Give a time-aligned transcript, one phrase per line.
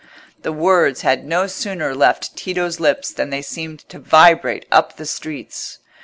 [0.41, 5.05] The words had no sooner left Tito's lips than they seemed to vibrate up the
[5.05, 5.77] streets.